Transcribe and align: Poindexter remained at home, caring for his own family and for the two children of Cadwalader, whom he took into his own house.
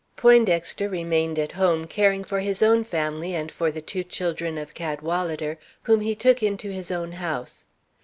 Poindexter 0.15 0.89
remained 0.89 1.37
at 1.37 1.51
home, 1.51 1.85
caring 1.85 2.23
for 2.23 2.39
his 2.39 2.63
own 2.63 2.83
family 2.83 3.35
and 3.35 3.51
for 3.51 3.69
the 3.69 3.83
two 3.83 4.03
children 4.03 4.57
of 4.57 4.73
Cadwalader, 4.73 5.59
whom 5.83 6.01
he 6.01 6.15
took 6.15 6.41
into 6.41 6.71
his 6.71 6.89
own 6.89 7.11
house. 7.11 7.67